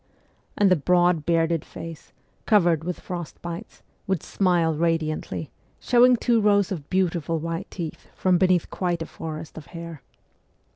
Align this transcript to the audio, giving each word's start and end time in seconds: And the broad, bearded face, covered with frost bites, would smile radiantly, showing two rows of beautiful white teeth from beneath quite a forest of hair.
And 0.57 0.71
the 0.71 0.75
broad, 0.75 1.27
bearded 1.27 1.63
face, 1.63 2.11
covered 2.47 2.83
with 2.83 2.99
frost 2.99 3.39
bites, 3.43 3.83
would 4.07 4.23
smile 4.23 4.73
radiantly, 4.73 5.51
showing 5.79 6.15
two 6.15 6.41
rows 6.41 6.71
of 6.71 6.89
beautiful 6.89 7.37
white 7.37 7.69
teeth 7.69 8.07
from 8.15 8.39
beneath 8.39 8.71
quite 8.71 9.03
a 9.03 9.05
forest 9.05 9.59
of 9.59 9.67
hair. 9.77 10.01